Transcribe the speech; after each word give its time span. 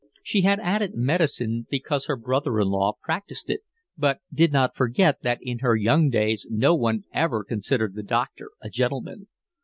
She 0.23 0.41
had 0.41 0.59
added 0.61 0.95
medicine 0.95 1.67
because 1.69 2.07
her 2.07 2.15
brother 2.15 2.59
in 2.59 2.69
law 2.69 2.93
practised 3.03 3.51
it, 3.51 3.61
but 3.95 4.17
did 4.33 4.51
not 4.51 4.75
forget 4.75 5.21
that 5.21 5.37
in 5.43 5.59
her 5.59 5.75
young 5.75 6.09
days 6.09 6.47
no 6.49 6.73
one 6.73 7.03
ever 7.13 7.43
considered 7.43 7.93
the 7.93 8.01
doctor 8.01 8.49
a 8.59 8.69
gentleman. 8.71 9.27